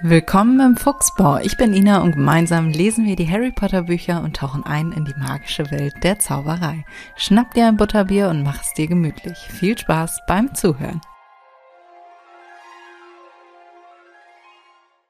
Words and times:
Willkommen 0.00 0.58
im 0.60 0.76
Fuchsbau. 0.76 1.36
Ich 1.36 1.58
bin 1.58 1.74
Ina 1.74 2.00
und 2.00 2.12
gemeinsam 2.12 2.70
lesen 2.70 3.04
wir 3.04 3.14
die 3.14 3.30
Harry 3.30 3.52
Potter 3.52 3.82
Bücher 3.82 4.22
und 4.22 4.34
tauchen 4.34 4.64
ein 4.64 4.90
in 4.90 5.04
die 5.04 5.14
magische 5.18 5.70
Welt 5.70 5.94
der 6.02 6.18
Zauberei. 6.18 6.84
Schnapp 7.14 7.52
dir 7.52 7.68
ein 7.68 7.76
Butterbier 7.76 8.30
und 8.30 8.42
mach 8.42 8.62
es 8.62 8.72
dir 8.72 8.86
gemütlich. 8.86 9.36
Viel 9.36 9.76
Spaß 9.76 10.20
beim 10.26 10.54
Zuhören. 10.54 11.02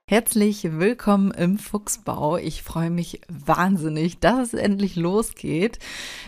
Herzlich 0.09 0.65
willkommen 0.65 1.31
im 1.31 1.59
Fuchsbau. 1.59 2.37
Ich 2.37 2.65
freue 2.65 2.91
mich 2.91 3.21
wahnsinnig, 3.29 4.19
dass 4.19 4.53
es 4.53 4.55
endlich 4.55 4.97
losgeht. 4.97 5.79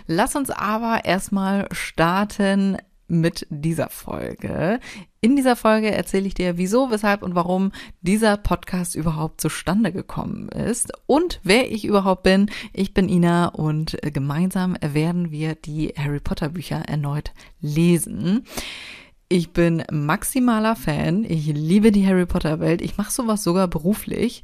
Lass 0.06 0.36
uns 0.36 0.50
aber 0.50 1.04
erstmal 1.04 1.66
starten 1.72 2.78
mit 3.06 3.46
dieser 3.50 3.88
Folge. 3.88 4.80
In 5.20 5.36
dieser 5.36 5.56
Folge 5.56 5.90
erzähle 5.90 6.26
ich 6.26 6.34
dir, 6.34 6.58
wieso, 6.58 6.90
weshalb 6.90 7.22
und 7.22 7.34
warum 7.34 7.72
dieser 8.02 8.36
Podcast 8.36 8.94
überhaupt 8.94 9.40
zustande 9.40 9.92
gekommen 9.92 10.48
ist 10.48 10.92
und 11.06 11.40
wer 11.42 11.70
ich 11.70 11.84
überhaupt 11.84 12.22
bin. 12.22 12.50
Ich 12.72 12.94
bin 12.94 13.08
Ina 13.08 13.48
und 13.48 13.96
gemeinsam 14.02 14.76
werden 14.80 15.30
wir 15.30 15.54
die 15.54 15.94
Harry 15.96 16.20
Potter 16.20 16.50
Bücher 16.50 16.82
erneut 16.86 17.32
lesen. 17.60 18.44
Ich 19.28 19.52
bin 19.52 19.82
maximaler 19.90 20.76
Fan. 20.76 21.24
Ich 21.24 21.46
liebe 21.46 21.90
die 21.90 22.06
Harry 22.06 22.26
Potter 22.26 22.60
Welt. 22.60 22.82
Ich 22.82 22.98
mache 22.98 23.10
sowas 23.10 23.42
sogar 23.42 23.68
beruflich 23.68 24.42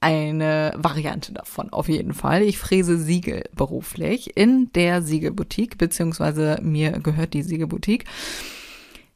eine 0.00 0.72
Variante 0.76 1.32
davon, 1.32 1.70
auf 1.70 1.88
jeden 1.88 2.14
Fall. 2.14 2.42
Ich 2.42 2.58
fräse 2.58 2.98
Siegel 2.98 3.44
beruflich 3.54 4.36
in 4.36 4.70
der 4.74 5.02
Siegelboutique, 5.02 5.78
beziehungsweise 5.78 6.58
mir 6.62 6.92
gehört 7.00 7.34
die 7.34 7.42
Siegelboutique. 7.42 8.04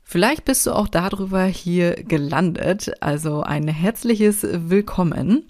Vielleicht 0.03 0.45
bist 0.45 0.67
du 0.67 0.73
auch 0.73 0.89
darüber 0.89 1.45
hier 1.45 1.95
gelandet. 1.95 2.93
Also 3.01 3.43
ein 3.43 3.69
herzliches 3.69 4.43
Willkommen. 4.43 5.45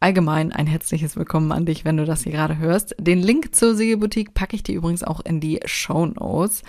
Allgemein 0.00 0.52
ein 0.52 0.68
herzliches 0.68 1.16
Willkommen 1.16 1.50
an 1.50 1.66
dich, 1.66 1.84
wenn 1.84 1.96
du 1.96 2.04
das 2.04 2.22
hier 2.22 2.30
gerade 2.30 2.58
hörst. 2.58 2.94
Den 3.00 3.18
Link 3.18 3.56
zur 3.56 3.74
Siegelboutique 3.74 4.32
packe 4.32 4.54
ich 4.54 4.62
dir 4.62 4.76
übrigens 4.76 5.02
auch 5.02 5.20
in 5.24 5.40
die 5.40 5.58
Show 5.64 6.06
Notes. 6.06 6.62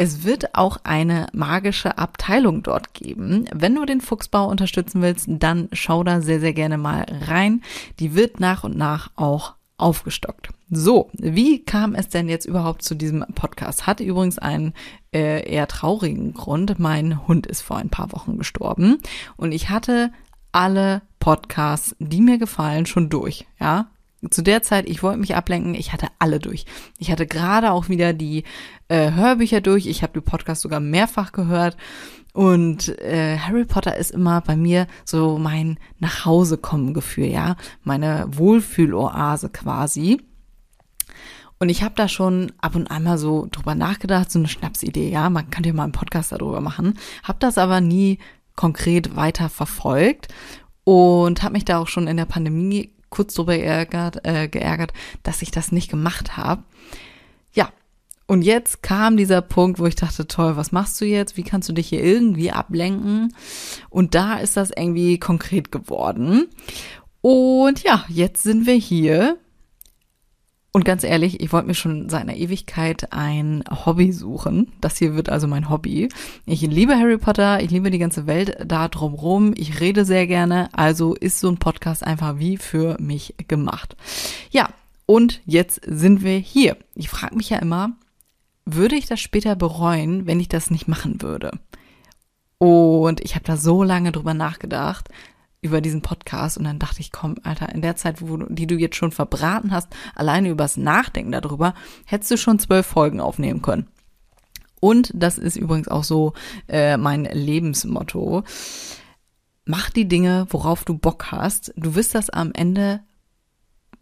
Es 0.00 0.22
wird 0.22 0.54
auch 0.54 0.78
eine 0.84 1.26
magische 1.32 1.98
Abteilung 1.98 2.62
dort 2.62 2.94
geben. 2.94 3.46
Wenn 3.52 3.74
du 3.74 3.84
den 3.84 4.00
Fuchsbau 4.00 4.46
unterstützen 4.46 5.02
willst, 5.02 5.26
dann 5.28 5.68
schau 5.72 6.04
da 6.04 6.20
sehr, 6.20 6.38
sehr 6.38 6.52
gerne 6.52 6.78
mal 6.78 7.04
rein. 7.26 7.64
Die 7.98 8.14
wird 8.14 8.38
nach 8.38 8.62
und 8.62 8.76
nach 8.76 9.10
auch 9.16 9.54
aufgestockt. 9.76 10.50
So, 10.70 11.10
wie 11.14 11.64
kam 11.64 11.96
es 11.96 12.08
denn 12.08 12.28
jetzt 12.28 12.44
überhaupt 12.44 12.82
zu 12.82 12.94
diesem 12.94 13.24
Podcast? 13.34 13.88
Hat 13.88 13.98
übrigens 13.98 14.38
einen 14.38 14.72
äh, 15.12 15.44
eher 15.50 15.66
traurigen 15.66 16.32
Grund. 16.32 16.78
Mein 16.78 17.26
Hund 17.26 17.48
ist 17.48 17.62
vor 17.62 17.78
ein 17.78 17.90
paar 17.90 18.12
Wochen 18.12 18.38
gestorben 18.38 18.98
und 19.36 19.50
ich 19.50 19.68
hatte 19.68 20.12
alle 20.52 21.02
Podcasts, 21.18 21.96
die 21.98 22.20
mir 22.20 22.38
gefallen, 22.38 22.86
schon 22.86 23.10
durch. 23.10 23.48
Ja, 23.58 23.88
zu 24.30 24.42
der 24.42 24.62
Zeit, 24.62 24.88
ich 24.88 25.02
wollte 25.02 25.20
mich 25.20 25.36
ablenken, 25.36 25.74
ich 25.74 25.92
hatte 25.92 26.08
alle 26.18 26.40
durch. 26.40 26.64
Ich 26.98 27.10
hatte 27.10 27.26
gerade 27.26 27.70
auch 27.70 27.88
wieder 27.88 28.12
die 28.12 28.44
äh, 28.88 29.12
Hörbücher 29.12 29.60
durch, 29.60 29.86
ich 29.86 30.02
habe 30.02 30.14
die 30.14 30.20
Podcasts 30.24 30.62
sogar 30.62 30.80
mehrfach 30.80 31.32
gehört. 31.32 31.76
Und 32.32 32.88
äh, 33.00 33.38
Harry 33.38 33.64
Potter 33.64 33.96
ist 33.96 34.10
immer 34.10 34.40
bei 34.40 34.56
mir 34.56 34.86
so 35.04 35.38
mein 35.38 35.78
Nachhausekommen 35.98 36.94
Gefühl, 36.94 37.26
ja, 37.26 37.56
meine 37.82 38.26
Wohlfühloase 38.30 39.48
quasi. 39.50 40.20
Und 41.60 41.68
ich 41.68 41.82
habe 41.82 41.94
da 41.96 42.06
schon 42.06 42.52
ab 42.60 42.76
und 42.76 42.90
an 42.90 43.04
mal 43.04 43.18
so 43.18 43.48
drüber 43.50 43.74
nachgedacht, 43.74 44.30
so 44.30 44.38
eine 44.38 44.48
Schnapsidee, 44.48 45.10
ja, 45.10 45.30
man 45.30 45.50
könnte 45.50 45.70
ja 45.70 45.74
mal 45.74 45.84
einen 45.84 45.92
Podcast 45.92 46.30
darüber 46.30 46.60
machen, 46.60 46.94
habe 47.24 47.38
das 47.40 47.58
aber 47.58 47.80
nie 47.80 48.18
konkret 48.54 49.16
weiter 49.16 49.48
verfolgt 49.48 50.28
und 50.84 51.42
habe 51.42 51.54
mich 51.54 51.64
da 51.64 51.78
auch 51.78 51.88
schon 51.88 52.06
in 52.06 52.16
der 52.16 52.26
Pandemie 52.26 52.92
kurz 53.10 53.34
drüber 53.34 53.56
geärgert, 53.56 54.24
äh, 54.24 54.48
geärgert, 54.48 54.92
dass 55.22 55.42
ich 55.42 55.50
das 55.50 55.72
nicht 55.72 55.90
gemacht 55.90 56.36
habe. 56.36 56.62
Ja, 57.52 57.70
und 58.26 58.42
jetzt 58.42 58.82
kam 58.82 59.16
dieser 59.16 59.40
Punkt, 59.40 59.78
wo 59.78 59.86
ich 59.86 59.96
dachte, 59.96 60.26
toll, 60.26 60.56
was 60.56 60.72
machst 60.72 61.00
du 61.00 61.06
jetzt? 61.06 61.36
Wie 61.36 61.42
kannst 61.42 61.68
du 61.68 61.72
dich 61.72 61.88
hier 61.88 62.04
irgendwie 62.04 62.50
ablenken? 62.50 63.34
Und 63.88 64.14
da 64.14 64.36
ist 64.36 64.56
das 64.56 64.70
irgendwie 64.70 65.18
konkret 65.18 65.72
geworden. 65.72 66.48
Und 67.20 67.82
ja, 67.82 68.04
jetzt 68.08 68.42
sind 68.42 68.66
wir 68.66 68.74
hier 68.74 69.38
und 70.78 70.84
ganz 70.84 71.02
ehrlich, 71.02 71.40
ich 71.40 71.52
wollte 71.52 71.66
mir 71.66 71.74
schon 71.74 72.08
seit 72.08 72.20
einer 72.20 72.36
Ewigkeit 72.36 73.12
ein 73.12 73.64
Hobby 73.68 74.12
suchen. 74.12 74.70
Das 74.80 74.96
hier 74.96 75.16
wird 75.16 75.28
also 75.28 75.48
mein 75.48 75.68
Hobby. 75.70 76.08
Ich 76.46 76.60
liebe 76.60 76.96
Harry 76.96 77.18
Potter, 77.18 77.60
ich 77.60 77.72
liebe 77.72 77.90
die 77.90 77.98
ganze 77.98 78.28
Welt 78.28 78.56
da 78.64 78.86
drumrum. 78.86 79.54
Ich 79.56 79.80
rede 79.80 80.04
sehr 80.04 80.28
gerne, 80.28 80.68
also 80.70 81.16
ist 81.16 81.40
so 81.40 81.48
ein 81.48 81.56
Podcast 81.58 82.06
einfach 82.06 82.38
wie 82.38 82.58
für 82.58 82.96
mich 83.00 83.34
gemacht. 83.48 83.96
Ja, 84.52 84.68
und 85.04 85.40
jetzt 85.46 85.80
sind 85.84 86.22
wir 86.22 86.38
hier. 86.38 86.76
Ich 86.94 87.08
frage 87.08 87.34
mich 87.34 87.50
ja 87.50 87.58
immer, 87.58 87.90
würde 88.64 88.94
ich 88.94 89.06
das 89.06 89.18
später 89.18 89.56
bereuen, 89.56 90.28
wenn 90.28 90.38
ich 90.38 90.46
das 90.46 90.70
nicht 90.70 90.86
machen 90.86 91.22
würde? 91.22 91.58
Und 92.58 93.20
ich 93.20 93.34
habe 93.34 93.44
da 93.44 93.56
so 93.56 93.82
lange 93.82 94.12
drüber 94.12 94.32
nachgedacht, 94.32 95.08
über 95.68 95.80
diesen 95.80 96.02
Podcast 96.02 96.58
und 96.58 96.64
dann 96.64 96.78
dachte 96.78 97.00
ich, 97.00 97.12
komm, 97.12 97.36
Alter, 97.44 97.68
in 97.72 97.82
der 97.82 97.96
Zeit, 97.96 98.20
wo 98.20 98.36
die 98.36 98.66
du 98.66 98.76
jetzt 98.76 98.96
schon 98.96 99.12
verbraten 99.12 99.70
hast, 99.70 99.88
alleine 100.14 100.48
übers 100.48 100.76
Nachdenken 100.76 101.32
darüber, 101.32 101.74
hättest 102.06 102.30
du 102.32 102.36
schon 102.36 102.58
zwölf 102.58 102.86
Folgen 102.86 103.20
aufnehmen 103.20 103.62
können. 103.62 103.86
Und 104.80 105.10
das 105.14 105.38
ist 105.38 105.56
übrigens 105.56 105.88
auch 105.88 106.04
so 106.04 106.34
äh, 106.68 106.96
mein 106.96 107.24
Lebensmotto. 107.24 108.44
Mach 109.64 109.90
die 109.90 110.08
Dinge, 110.08 110.46
worauf 110.50 110.84
du 110.84 110.96
Bock 110.96 111.30
hast. 111.30 111.72
Du 111.76 111.94
wirst 111.94 112.14
das 112.14 112.30
am 112.30 112.52
Ende 112.52 113.00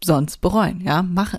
sonst 0.03 0.37
bereuen, 0.41 0.81
ja? 0.81 1.01
Mach 1.01 1.35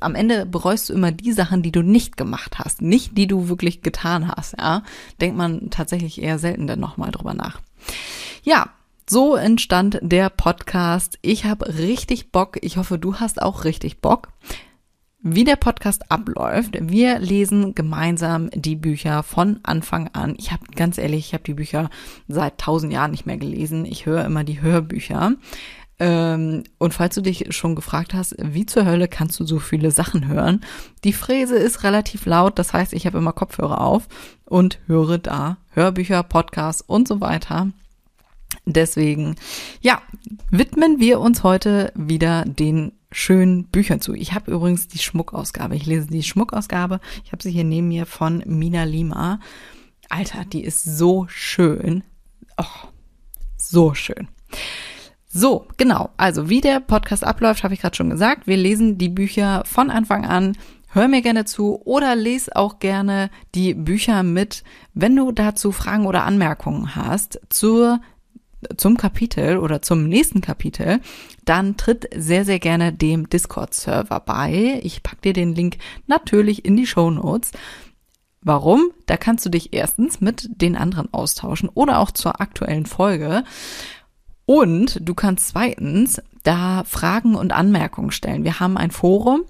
am 0.00 0.14
Ende 0.14 0.44
bereust 0.44 0.88
du 0.88 0.92
immer 0.92 1.12
die 1.12 1.32
Sachen, 1.32 1.62
die 1.62 1.72
du 1.72 1.82
nicht 1.82 2.16
gemacht 2.16 2.58
hast, 2.58 2.82
nicht 2.82 3.16
die 3.16 3.26
du 3.26 3.48
wirklich 3.48 3.82
getan 3.82 4.28
hast, 4.28 4.54
ja? 4.58 4.82
Denkt 5.20 5.36
man 5.36 5.70
tatsächlich 5.70 6.20
eher 6.20 6.38
selten 6.38 6.66
dann 6.66 6.80
nochmal 6.80 7.10
drüber 7.10 7.34
nach. 7.34 7.60
Ja, 8.42 8.70
so 9.08 9.36
entstand 9.36 9.98
der 10.02 10.30
Podcast. 10.30 11.18
Ich 11.22 11.44
habe 11.44 11.78
richtig 11.78 12.32
Bock. 12.32 12.58
Ich 12.62 12.76
hoffe, 12.76 12.98
du 12.98 13.16
hast 13.16 13.40
auch 13.40 13.64
richtig 13.64 14.00
Bock. 14.00 14.28
Wie 15.24 15.44
der 15.44 15.56
Podcast 15.56 16.10
abläuft, 16.10 16.76
wir 16.80 17.20
lesen 17.20 17.76
gemeinsam 17.76 18.50
die 18.54 18.74
Bücher 18.74 19.22
von 19.22 19.60
Anfang 19.62 20.08
an. 20.14 20.34
Ich 20.36 20.50
habe 20.50 20.64
ganz 20.74 20.98
ehrlich, 20.98 21.26
ich 21.26 21.32
habe 21.32 21.44
die 21.44 21.54
Bücher 21.54 21.90
seit 22.26 22.58
tausend 22.58 22.92
Jahren 22.92 23.12
nicht 23.12 23.24
mehr 23.24 23.36
gelesen. 23.36 23.84
Ich 23.84 24.04
höre 24.04 24.24
immer 24.24 24.42
die 24.42 24.60
Hörbücher. 24.60 25.34
Ähm, 26.00 26.64
und 26.78 26.94
falls 26.94 27.14
du 27.14 27.20
dich 27.20 27.54
schon 27.54 27.76
gefragt 27.76 28.14
hast, 28.14 28.34
wie 28.36 28.66
zur 28.66 28.84
Hölle 28.84 29.06
kannst 29.06 29.38
du 29.38 29.44
so 29.44 29.60
viele 29.60 29.92
Sachen 29.92 30.26
hören? 30.26 30.64
Die 31.04 31.12
Fräse 31.12 31.54
ist 31.54 31.84
relativ 31.84 32.26
laut, 32.26 32.58
das 32.58 32.72
heißt, 32.72 32.92
ich 32.92 33.06
habe 33.06 33.18
immer 33.18 33.32
Kopfhörer 33.32 33.80
auf 33.80 34.08
und 34.44 34.80
höre 34.86 35.18
da 35.18 35.58
Hörbücher, 35.70 36.24
Podcasts 36.24 36.82
und 36.82 37.06
so 37.06 37.20
weiter. 37.20 37.68
Deswegen, 38.64 39.36
ja, 39.80 40.00
widmen 40.50 41.00
wir 41.00 41.20
uns 41.20 41.42
heute 41.42 41.92
wieder 41.96 42.44
den 42.44 42.92
schönen 43.10 43.64
Büchern 43.64 44.00
zu. 44.00 44.14
Ich 44.14 44.32
habe 44.34 44.50
übrigens 44.52 44.88
die 44.88 44.98
Schmuckausgabe. 44.98 45.74
Ich 45.76 45.86
lese 45.86 46.06
die 46.06 46.22
Schmuckausgabe. 46.22 47.00
Ich 47.24 47.32
habe 47.32 47.42
sie 47.42 47.50
hier 47.50 47.64
neben 47.64 47.88
mir 47.88 48.06
von 48.06 48.42
Mina 48.46 48.84
Lima. 48.84 49.40
Alter, 50.08 50.44
die 50.44 50.62
ist 50.62 50.84
so 50.84 51.26
schön. 51.28 52.04
Oh, 52.56 52.88
so 53.56 53.94
schön. 53.94 54.28
So, 55.26 55.66
genau. 55.76 56.10
Also 56.16 56.48
wie 56.48 56.60
der 56.60 56.80
Podcast 56.80 57.24
abläuft, 57.24 57.64
habe 57.64 57.74
ich 57.74 57.80
gerade 57.80 57.96
schon 57.96 58.10
gesagt. 58.10 58.46
Wir 58.46 58.56
lesen 58.56 58.98
die 58.98 59.08
Bücher 59.08 59.62
von 59.64 59.90
Anfang 59.90 60.24
an. 60.24 60.56
Hör 60.88 61.08
mir 61.08 61.22
gerne 61.22 61.46
zu 61.46 61.80
oder 61.86 62.14
lese 62.14 62.54
auch 62.54 62.78
gerne 62.78 63.30
die 63.54 63.72
Bücher 63.72 64.22
mit, 64.22 64.62
wenn 64.92 65.16
du 65.16 65.32
dazu 65.32 65.72
Fragen 65.72 66.06
oder 66.06 66.24
Anmerkungen 66.24 66.94
hast 66.94 67.40
zur 67.48 68.00
zum 68.76 68.96
Kapitel 68.96 69.58
oder 69.58 69.82
zum 69.82 70.08
nächsten 70.08 70.40
Kapitel, 70.40 71.00
dann 71.44 71.76
tritt 71.76 72.08
sehr, 72.14 72.44
sehr 72.44 72.58
gerne 72.58 72.92
dem 72.92 73.28
Discord-Server 73.28 74.20
bei. 74.20 74.80
Ich 74.82 75.02
pack 75.02 75.22
dir 75.22 75.32
den 75.32 75.54
Link 75.54 75.78
natürlich 76.06 76.64
in 76.64 76.76
die 76.76 76.86
Show 76.86 77.10
Notes. 77.10 77.52
Warum? 78.40 78.90
Da 79.06 79.16
kannst 79.16 79.46
du 79.46 79.50
dich 79.50 79.72
erstens 79.72 80.20
mit 80.20 80.48
den 80.60 80.76
anderen 80.76 81.12
austauschen 81.12 81.68
oder 81.68 82.00
auch 82.00 82.10
zur 82.10 82.40
aktuellen 82.40 82.86
Folge. 82.86 83.44
Und 84.46 84.98
du 85.08 85.14
kannst 85.14 85.48
zweitens 85.48 86.20
da 86.42 86.82
Fragen 86.84 87.36
und 87.36 87.52
Anmerkungen 87.52 88.10
stellen. 88.10 88.44
Wir 88.44 88.58
haben 88.58 88.76
ein 88.76 88.90
Forum, 88.90 89.42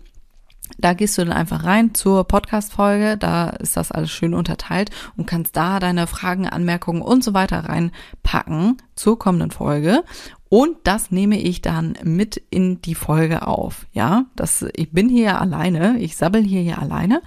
da 0.79 0.95
gehst 0.95 1.19
du 1.19 1.25
dann 1.25 1.33
einfach 1.33 1.65
rein 1.65 1.95
zur 1.95 2.25
Podcast-Folge, 2.25 3.17
da 3.17 3.51
ist 3.51 3.77
das 3.77 3.93
alles 3.93 4.11
schön 4.11 4.35
unterteilt 4.35 4.91
und 5.17 5.27
kannst 5.27 5.57
da 5.57 5.81
deine 5.81 6.07
Fragen, 6.07 6.49
Anmerkungen 6.49 7.03
und 7.03 7.23
so 7.25 7.35
weiter 7.35 7.65
reinpacken 7.65 8.79
zur 8.95 9.19
kommenden 9.19 9.51
Folge. 9.51 10.05
Und 10.49 10.77
das 10.85 11.11
nehme 11.11 11.41
ich 11.41 11.63
dann 11.63 11.97
mit 12.03 12.37
in 12.51 12.83
die 12.83 12.95
Folge 12.95 13.47
auf. 13.47 13.87
Ja, 13.93 14.27
das, 14.37 14.67
ich 14.75 14.93
bin 14.93 15.09
hier 15.09 15.41
alleine, 15.41 15.99
ich 15.99 16.17
sabbel 16.17 16.43
hier 16.43 16.61
hier 16.61 16.79
alleine. 16.79 17.23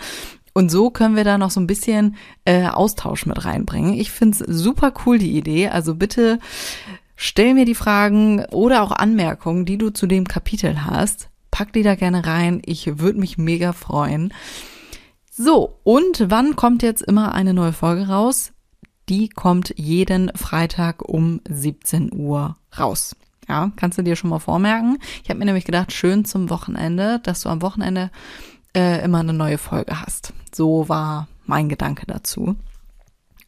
Und 0.53 0.69
so 0.69 0.89
können 0.89 1.15
wir 1.15 1.23
da 1.23 1.37
noch 1.37 1.51
so 1.51 1.59
ein 1.59 1.67
bisschen 1.67 2.15
äh, 2.45 2.67
Austausch 2.67 3.25
mit 3.25 3.43
reinbringen. 3.43 3.93
Ich 3.93 4.11
find's 4.11 4.39
super 4.39 4.93
cool, 5.05 5.17
die 5.17 5.37
Idee. 5.37 5.69
Also 5.69 5.95
bitte 5.95 6.39
Stell 7.15 7.53
mir 7.53 7.65
die 7.65 7.75
Fragen 7.75 8.45
oder 8.51 8.83
auch 8.83 8.91
Anmerkungen, 8.91 9.65
die 9.65 9.77
du 9.77 9.89
zu 9.89 10.05
dem 10.05 10.27
Kapitel 10.27 10.83
hast. 10.83 11.29
Pack 11.55 11.71
die 11.71 11.83
da 11.83 11.95
gerne 11.95 12.25
rein. 12.25 12.61
Ich 12.65 12.99
würde 12.99 13.17
mich 13.17 13.37
mega 13.37 13.71
freuen. 13.71 14.33
So, 15.31 15.79
und 15.85 16.25
wann 16.27 16.57
kommt 16.57 16.83
jetzt 16.83 17.01
immer 17.01 17.33
eine 17.33 17.53
neue 17.53 17.71
Folge 17.71 18.09
raus? 18.09 18.51
Die 19.07 19.29
kommt 19.29 19.73
jeden 19.77 20.35
Freitag 20.35 21.07
um 21.07 21.39
17 21.47 22.11
Uhr 22.13 22.57
raus. 22.77 23.15
Ja, 23.47 23.71
kannst 23.77 23.97
du 23.97 24.01
dir 24.01 24.17
schon 24.17 24.31
mal 24.31 24.39
vormerken. 24.39 24.97
Ich 25.23 25.29
habe 25.29 25.39
mir 25.39 25.45
nämlich 25.45 25.63
gedacht, 25.63 25.93
schön 25.93 26.25
zum 26.25 26.49
Wochenende, 26.49 27.21
dass 27.23 27.39
du 27.39 27.47
am 27.47 27.61
Wochenende 27.61 28.11
äh, 28.75 29.01
immer 29.01 29.19
eine 29.19 29.31
neue 29.31 29.57
Folge 29.57 30.01
hast. 30.01 30.33
So 30.53 30.89
war 30.89 31.29
mein 31.45 31.69
Gedanke 31.69 32.05
dazu. 32.05 32.57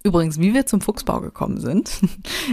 Übrigens, 0.07 0.39
wie 0.39 0.53
wir 0.53 0.65
zum 0.65 0.79
Fuchsbau 0.79 1.19
gekommen 1.19 1.59
sind. 1.59 1.99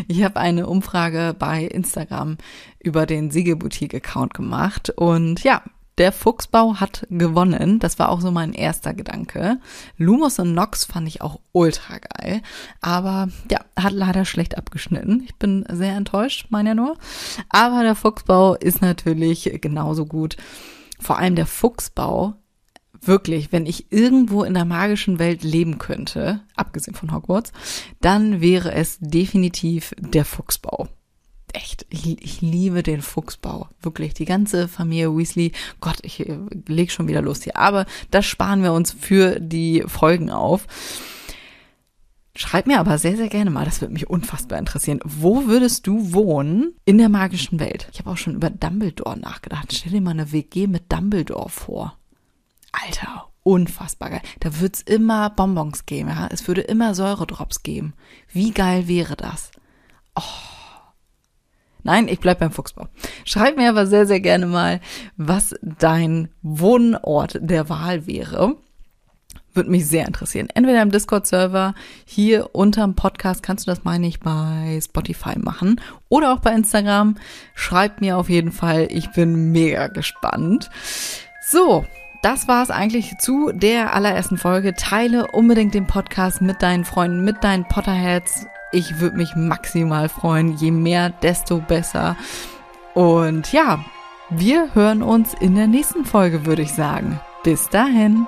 Ich 0.08 0.24
habe 0.24 0.40
eine 0.40 0.66
Umfrage 0.66 1.36
bei 1.38 1.62
Instagram 1.64 2.36
über 2.80 3.06
den 3.06 3.30
Siegelboutique-Account 3.30 4.34
gemacht 4.34 4.90
und 4.90 5.44
ja, 5.44 5.62
der 5.98 6.10
Fuchsbau 6.10 6.80
hat 6.80 7.06
gewonnen. 7.10 7.78
Das 7.78 8.00
war 8.00 8.08
auch 8.08 8.20
so 8.20 8.32
mein 8.32 8.52
erster 8.54 8.92
Gedanke. 8.92 9.60
Lumos 9.96 10.40
und 10.40 10.52
Nox 10.52 10.84
fand 10.84 11.06
ich 11.06 11.22
auch 11.22 11.38
ultra 11.52 11.98
geil. 11.98 12.42
Aber 12.80 13.28
ja, 13.48 13.60
hat 13.76 13.92
leider 13.92 14.24
schlecht 14.24 14.58
abgeschnitten. 14.58 15.22
Ich 15.24 15.36
bin 15.36 15.64
sehr 15.70 15.94
enttäuscht, 15.94 16.46
meine 16.50 16.70
ja 16.70 16.74
nur. 16.74 16.96
Aber 17.50 17.84
der 17.84 17.94
Fuchsbau 17.94 18.56
ist 18.56 18.82
natürlich 18.82 19.58
genauso 19.62 20.06
gut. 20.06 20.36
Vor 20.98 21.18
allem 21.18 21.36
der 21.36 21.46
Fuchsbau 21.46 22.34
wirklich, 23.06 23.52
wenn 23.52 23.66
ich 23.66 23.92
irgendwo 23.92 24.44
in 24.44 24.54
der 24.54 24.64
magischen 24.64 25.18
Welt 25.18 25.42
leben 25.42 25.78
könnte, 25.78 26.40
abgesehen 26.56 26.94
von 26.94 27.12
Hogwarts, 27.12 27.52
dann 28.00 28.40
wäre 28.40 28.72
es 28.72 28.98
definitiv 29.00 29.94
der 29.98 30.24
Fuchsbau. 30.24 30.88
Echt, 31.52 31.86
ich, 31.88 32.20
ich 32.20 32.40
liebe 32.40 32.82
den 32.82 33.00
Fuchsbau. 33.00 33.68
Wirklich, 33.80 34.12
die 34.12 34.24
ganze 34.24 34.66
Familie 34.66 35.16
Weasley. 35.16 35.52
Gott, 35.80 35.98
ich 36.02 36.28
äh, 36.28 36.36
leg 36.66 36.90
schon 36.90 37.06
wieder 37.06 37.22
los 37.22 37.44
hier. 37.44 37.56
Aber 37.56 37.86
das 38.10 38.26
sparen 38.26 38.64
wir 38.64 38.72
uns 38.72 38.90
für 38.90 39.38
die 39.38 39.84
Folgen 39.86 40.30
auf. 40.30 40.66
Schreib 42.36 42.66
mir 42.66 42.80
aber 42.80 42.98
sehr, 42.98 43.16
sehr 43.16 43.28
gerne 43.28 43.52
mal, 43.52 43.64
das 43.64 43.80
würde 43.80 43.92
mich 43.94 44.10
unfassbar 44.10 44.58
interessieren. 44.58 44.98
Wo 45.04 45.46
würdest 45.46 45.86
du 45.86 46.12
wohnen 46.12 46.74
in 46.84 46.98
der 46.98 47.08
magischen 47.08 47.60
Welt? 47.60 47.86
Ich 47.92 48.00
habe 48.00 48.10
auch 48.10 48.16
schon 48.16 48.34
über 48.34 48.50
Dumbledore 48.50 49.16
nachgedacht. 49.16 49.72
Stell 49.72 49.92
dir 49.92 50.00
mal 50.00 50.10
eine 50.10 50.32
WG 50.32 50.66
mit 50.66 50.92
Dumbledore 50.92 51.48
vor. 51.48 51.96
Alter, 52.82 53.28
unfassbar 53.42 54.10
geil. 54.10 54.22
Da 54.40 54.60
wird's 54.60 54.80
immer 54.80 55.30
Bonbons 55.30 55.86
geben, 55.86 56.08
ja. 56.08 56.28
Es 56.30 56.46
würde 56.48 56.62
immer 56.62 56.94
Säuredrops 56.94 57.62
geben. 57.62 57.94
Wie 58.32 58.50
geil 58.50 58.88
wäre 58.88 59.16
das? 59.16 59.50
Oh. 60.16 60.22
Nein, 61.82 62.08
ich 62.08 62.18
bleib 62.18 62.38
beim 62.38 62.50
Fuchsbau. 62.50 62.88
Schreib 63.24 63.56
mir 63.56 63.68
aber 63.68 63.86
sehr, 63.86 64.06
sehr 64.06 64.20
gerne 64.20 64.46
mal, 64.46 64.80
was 65.16 65.54
dein 65.60 66.30
Wohnort 66.40 67.38
der 67.40 67.68
Wahl 67.68 68.06
wäre. 68.06 68.56
Würde 69.52 69.70
mich 69.70 69.86
sehr 69.86 70.06
interessieren. 70.06 70.48
Entweder 70.52 70.82
im 70.82 70.90
Discord-Server, 70.90 71.74
hier 72.06 72.54
unterm 72.54 72.96
Podcast 72.96 73.42
kannst 73.42 73.66
du 73.66 73.70
das, 73.70 73.84
meine 73.84 74.06
ich, 74.08 74.18
bei 74.18 74.80
Spotify 74.82 75.38
machen. 75.38 75.80
Oder 76.08 76.32
auch 76.32 76.40
bei 76.40 76.52
Instagram. 76.52 77.16
Schreib 77.54 78.00
mir 78.00 78.16
auf 78.16 78.30
jeden 78.30 78.50
Fall. 78.50 78.88
Ich 78.90 79.12
bin 79.12 79.52
mega 79.52 79.88
gespannt. 79.88 80.70
So, 81.46 81.84
das 82.24 82.48
war 82.48 82.62
es 82.62 82.70
eigentlich 82.70 83.18
zu 83.18 83.52
der 83.52 83.92
allerersten 83.92 84.38
Folge. 84.38 84.74
Teile 84.74 85.26
unbedingt 85.30 85.74
den 85.74 85.86
Podcast 85.86 86.40
mit 86.40 86.62
deinen 86.62 86.86
Freunden, 86.86 87.22
mit 87.22 87.44
deinen 87.44 87.68
Potterheads. 87.68 88.46
Ich 88.72 88.98
würde 88.98 89.18
mich 89.18 89.36
maximal 89.36 90.08
freuen. 90.08 90.56
Je 90.56 90.70
mehr, 90.70 91.10
desto 91.10 91.58
besser. 91.58 92.16
Und 92.94 93.52
ja, 93.52 93.84
wir 94.30 94.74
hören 94.74 95.02
uns 95.02 95.34
in 95.34 95.54
der 95.54 95.66
nächsten 95.66 96.06
Folge, 96.06 96.46
würde 96.46 96.62
ich 96.62 96.72
sagen. 96.72 97.20
Bis 97.42 97.68
dahin. 97.68 98.26